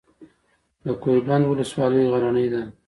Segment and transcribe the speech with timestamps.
[0.85, 2.61] د کوه بند ولسوالۍ غرنۍ ده